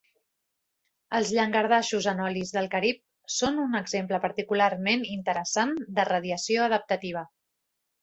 [1.17, 3.01] Els llangardaixos Anolis del Carib
[3.35, 7.29] són un exemple particularment interessant de radiació adaptativa.